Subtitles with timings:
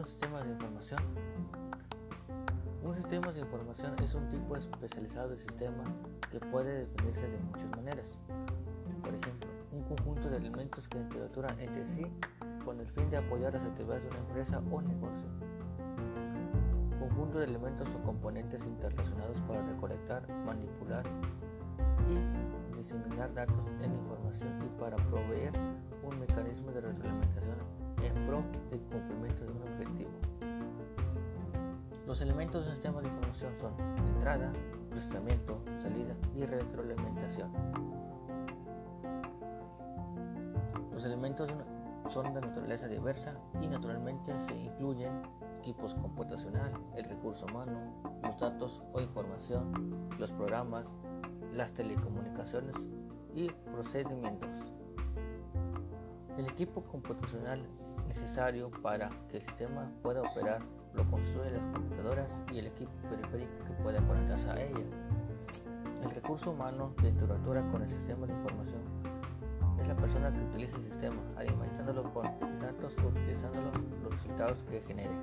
[0.00, 1.00] ¿Qué es un sistema de información?
[2.82, 5.84] Un sistema de información es un tipo especializado de sistema
[6.30, 8.18] que puede definirse de muchas maneras.
[9.02, 12.06] Por ejemplo, un conjunto de elementos que interactúan entre sí
[12.64, 15.28] con el fin de apoyar las actividades de una empresa o negocio.
[16.98, 21.04] Conjunto de elementos o componentes interrelacionados para recolectar, manipular
[22.08, 25.52] y diseminar datos en información y para proveer
[26.02, 30.10] un mecanismo de retroalimentación en pro del cumplimiento de un objetivo.
[32.06, 33.72] Los elementos de un sistema de información son
[34.14, 34.52] entrada,
[34.90, 37.50] procesamiento, salida y retroalimentación.
[40.92, 41.48] Los elementos
[42.06, 45.22] son de naturaleza diversa y naturalmente se incluyen
[45.60, 47.78] equipos computacional, el recurso humano,
[48.22, 50.92] los datos o información, los programas,
[51.54, 52.74] las telecomunicaciones
[53.34, 54.72] y procedimientos.
[56.36, 57.66] El equipo computacional
[58.10, 60.60] necesario para que el sistema pueda operar
[60.94, 64.84] lo construyen las computadoras y el equipo periférico que pueda conectarse a ella.
[66.02, 68.80] El recurso humano de interactúa con el sistema de información
[69.80, 72.24] es la persona que utiliza el sistema, alimentándolo con
[72.60, 73.60] datos o utilizando
[74.02, 75.14] los resultados que genere.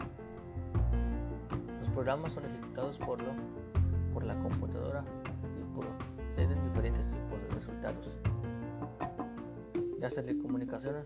[1.80, 3.34] Los programas son ejecutados por, lo,
[4.14, 5.04] por la computadora
[5.60, 8.10] y proceden diferentes tipos de resultados.
[10.00, 11.06] Las telecomunicaciones,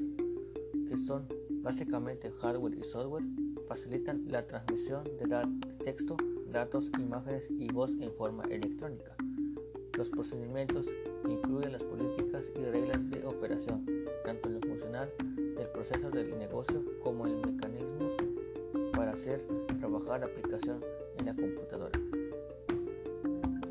[0.87, 3.23] que son básicamente hardware y software,
[3.67, 5.47] facilitan la transmisión de,
[5.83, 6.17] texto,
[6.51, 9.15] datos, imágenes y voz en forma electrónica.
[9.97, 10.87] Los procedimientos
[11.29, 13.85] incluyen las políticas y reglas de operación,
[14.25, 18.13] tanto en lo funcional del proceso del negocio como en mecanismos
[18.93, 19.45] para hacer
[19.79, 20.83] trabajar la aplicación
[21.17, 21.99] en la computadora.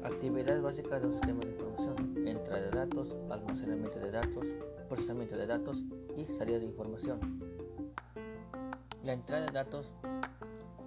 [0.05, 4.47] Actividades básicas de un sistema de información, entrada de datos, almacenamiento de datos,
[4.89, 5.83] procesamiento de datos
[6.17, 7.40] y salida de información.
[9.03, 9.91] La entrada de datos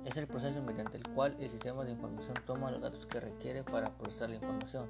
[0.05, 3.63] es el proceso mediante el cual el sistema de información toma los datos que requiere
[3.63, 4.85] para procesar la información.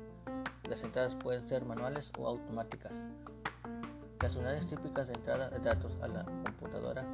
[0.69, 2.91] Las entradas pueden ser manuales o automáticas.
[4.21, 7.05] Las unidades típicas de entrada de datos a la computadora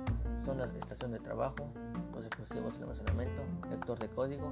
[0.43, 1.69] son la estación de trabajo,
[2.15, 4.51] los dispositivos de almacenamiento, lector de código,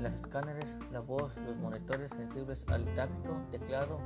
[0.00, 4.00] las escáneres, la voz, los monitores sensibles al tacto, teclado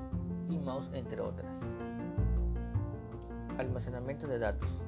[0.51, 1.59] y mouse, entre otras.
[3.57, 4.83] Almacenamiento de datos.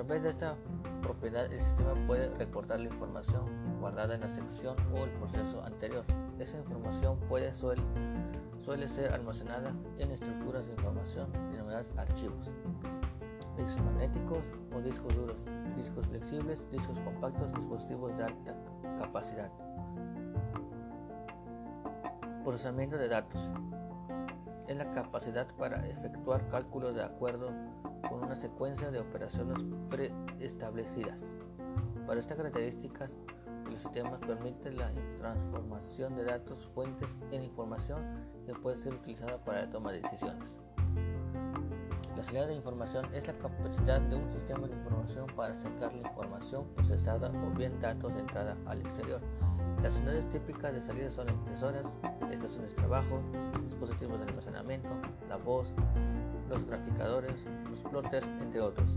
[0.00, 0.56] A través de esta
[1.02, 3.42] propiedad el sistema puede recortar la información
[3.80, 6.06] guardada en la sección o el proceso anterior.
[6.38, 7.82] Esa información puede suele,
[8.64, 12.50] suele ser almacenada en estructuras de información denominadas archivos,
[13.58, 15.44] discos magnéticos o discos duros,
[15.76, 18.56] discos flexibles, discos compactos, dispositivos de alta
[19.02, 19.50] capacidad.
[22.42, 23.50] Procesamiento de datos
[24.70, 27.52] es la capacidad para efectuar cálculos de acuerdo
[28.08, 29.58] con una secuencia de operaciones
[29.90, 31.24] preestablecidas.
[32.06, 33.12] Para estas características,
[33.68, 38.00] los sistemas permiten la transformación de datos fuentes en información
[38.46, 40.56] que puede ser utilizada para la toma de decisiones.
[42.16, 46.08] La salida de información es la capacidad de un sistema de información para sacar la
[46.08, 49.20] información procesada o bien datos de entrada al exterior.
[49.82, 51.86] Las unidades típicas de salida son impresoras,
[52.30, 53.20] estaciones de trabajo,
[53.62, 54.90] dispositivos de almacenamiento,
[55.28, 55.68] la voz,
[56.48, 58.90] los graficadores, los plotters, entre otros.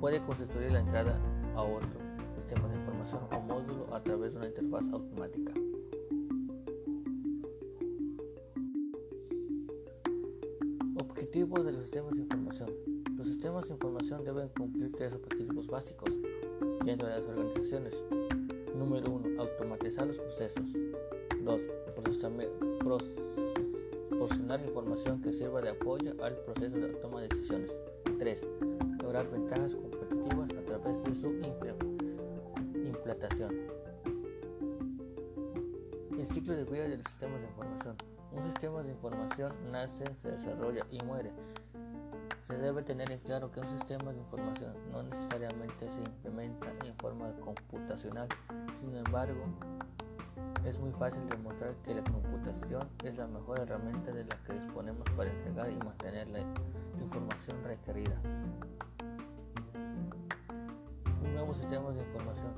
[0.00, 1.18] Puede constituir la entrada
[1.56, 5.52] a otro sistema de información o módulo a través de una interfaz automática.
[11.00, 12.70] Objetivos de los sistemas de información.
[13.16, 16.10] Los sistemas de información deben cumplir tres objetivos básicos
[16.84, 18.02] dentro de las organizaciones.
[18.74, 19.40] Número 1.
[19.40, 20.64] Automatizar los procesos.
[21.42, 21.60] 2.
[24.10, 27.76] Proporcionar información que sirva de apoyo al proceso de toma de decisiones.
[28.18, 28.46] 3.
[29.02, 31.28] Lograr ventajas competitivas a través de su
[33.08, 33.54] implantación.
[36.18, 37.96] El ciclo de vida de los sistemas de información.
[38.32, 41.32] Un sistema de información nace, se desarrolla y muere.
[42.42, 46.94] Se debe tener en claro que un sistema de información no necesariamente se implementa en
[46.96, 48.28] forma computacional.
[48.78, 49.40] Sin embargo,
[50.64, 55.02] es muy fácil demostrar que la computación es la mejor herramienta de la que disponemos
[55.16, 56.40] para entregar y mantener la
[57.00, 58.14] información requerida.
[61.24, 62.52] Un nuevo sistema de información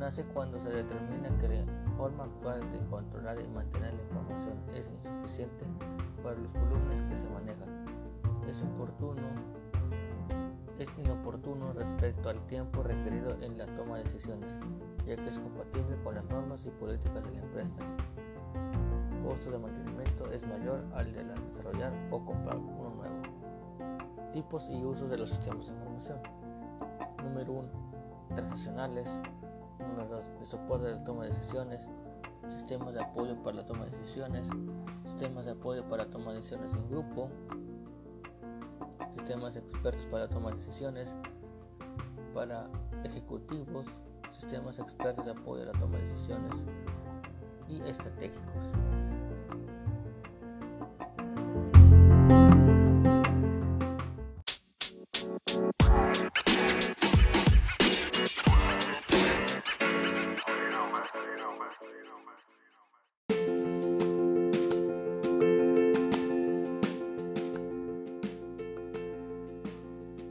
[0.00, 1.64] nace cuando se determina que la
[1.96, 5.64] forma actual de controlar y mantener la información es insuficiente
[6.24, 7.68] para los volúmenes que se manejan.
[8.48, 9.56] Es oportuno
[10.78, 14.52] es inoportuno respecto al tiempo requerido en la toma de decisiones,
[15.06, 17.76] ya que es compatible con las normas y políticas de la empresa.
[19.12, 23.16] El costo de mantenimiento es mayor al de desarrollar o comprar uno nuevo.
[24.32, 26.18] Tipos y usos de los sistemas de información.
[27.22, 27.68] Número 1.
[28.34, 29.08] Transaccionales.
[29.78, 30.40] Número 2.
[30.40, 31.86] De soporte de la toma de decisiones.
[32.48, 34.48] Sistemas de apoyo para la toma de decisiones.
[35.04, 37.30] Sistemas de apoyo para toma de decisiones en grupo.
[39.14, 41.16] Sistemas expertos para toma de decisiones.
[42.34, 42.68] Para
[43.04, 43.86] ejecutivos.
[44.38, 46.52] Sistemas expertos de apoyo a la toma de decisiones.
[47.68, 48.42] Y estratégicos.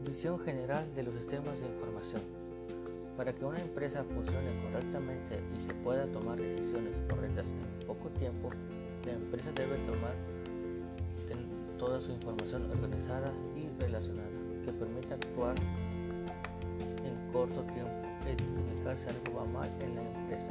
[0.05, 2.44] Visión general de los sistemas de información.
[3.17, 8.49] Para que una empresa funcione correctamente y se pueda tomar decisiones correctas en poco tiempo,
[9.05, 10.13] la empresa debe tomar
[11.77, 14.29] toda su información organizada y relacionada
[14.63, 15.55] que permita actuar
[17.03, 17.91] en corto tiempo
[18.25, 20.49] e identificar si algo va mal en la empresa.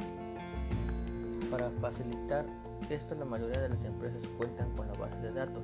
[1.51, 2.45] Para facilitar
[2.89, 5.63] esto, la mayoría de las empresas cuentan con la base de datos,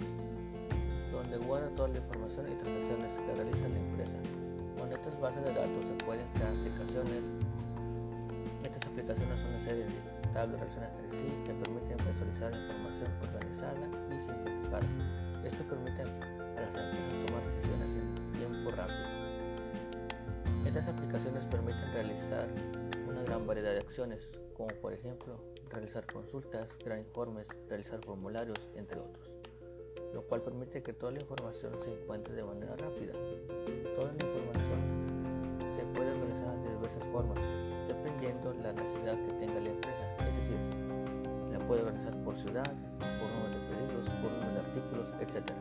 [1.11, 4.17] donde guarda toda la información y transacciones que realiza la empresa.
[4.77, 7.31] Con estas bases de datos se pueden crear aplicaciones.
[8.63, 9.91] Estas aplicaciones son una serie de
[10.33, 14.87] tablas relacionadas entre sí que permiten visualizar información organizada y simplificada.
[15.43, 19.21] Esto permite a las empresas tomar decisiones en tiempo rápido.
[20.65, 22.47] Estas aplicaciones permiten realizar
[23.07, 25.39] una gran variedad de acciones, como por ejemplo
[25.69, 29.33] realizar consultas, crear informes, realizar formularios, entre otros,
[30.13, 33.13] lo cual permite que toda la información se encuentre de manera rápida.
[33.95, 34.79] Toda la información
[35.75, 37.37] se puede organizar de diversas formas,
[37.87, 40.57] dependiendo la necesidad que tenga la empresa, es decir,
[41.51, 45.51] la puede organizar por ciudad, por número de pedidos, por número de artículos, etc.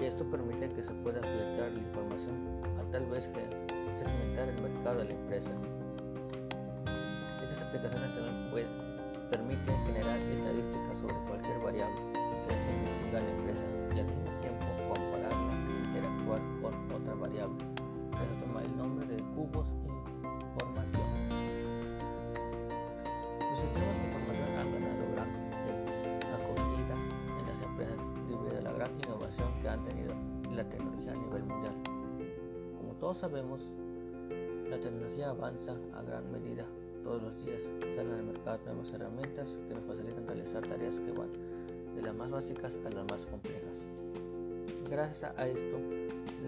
[0.00, 3.44] Y esto permite que se pueda filtrar la información a tal vez que
[3.96, 5.52] segmentar el mercado de la empresa
[7.50, 8.68] estas aplicaciones también
[9.30, 12.19] permiten generar estadísticas sobre cualquier variable
[12.50, 17.64] desee investigar la empresa y al mismo tiempo compararla e interactuar con otra variable.
[18.20, 19.68] Eso toma el nombre de cubos
[20.22, 21.06] información.
[23.50, 25.30] Los sistemas de información han ganado gran
[26.34, 26.94] acogida
[27.38, 30.14] en las empresas debido a la gran innovación que han tenido
[30.50, 31.74] la tecnología a nivel mundial.
[32.78, 33.60] Como todos sabemos,
[34.68, 36.66] la tecnología avanza a gran medida
[37.02, 37.62] todos los días
[37.94, 41.30] salen al mercado nuevas herramientas que nos facilitan realizar tareas que van
[41.94, 43.78] de las más básicas a las más complejas.
[44.90, 45.78] Gracias a esto,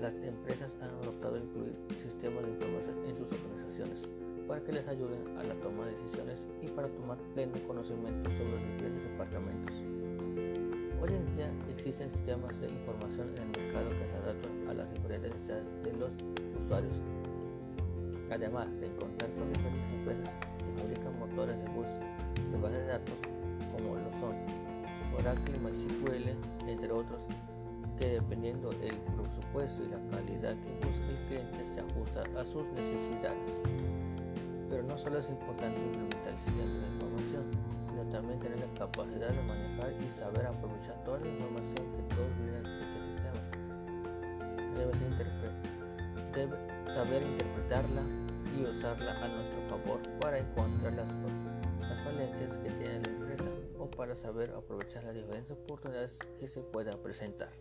[0.01, 4.03] las empresas han adoptado incluir sistemas de información en sus organizaciones
[4.49, 8.53] para que les ayuden a la toma de decisiones y para tomar pleno conocimiento sobre
[8.53, 9.77] los diferentes departamentos.
[11.01, 14.93] Hoy en día existen sistemas de información en el mercado que se adaptan a las
[14.95, 16.13] diferentes necesidades de los
[16.65, 16.97] usuarios
[18.33, 21.87] Además de contar con diferentes empresas que fabrican motores de bus
[22.51, 23.15] de base de datos
[23.73, 24.35] como lo son
[25.19, 27.23] Oracle, MySQL, entre otros,
[27.99, 32.71] que dependiendo del presupuesto y la calidad que busca el cliente se ajusta a sus
[32.73, 33.53] necesidades.
[34.69, 37.45] Pero no solo es importante implementar el sistema de información,
[37.85, 42.33] sino también tener la capacidad de manejar y saber aprovechar toda la información que todos
[42.41, 43.41] en este sistema.
[44.77, 44.93] Debe,
[46.35, 46.57] debe
[46.93, 48.03] saber interpretarla
[48.57, 51.07] y usarla a nuestro favor para encontrar las,
[52.05, 53.22] falencias que tiene
[54.03, 57.53] para saber aprovechar las diferentes oportunidades que se puedan presentar.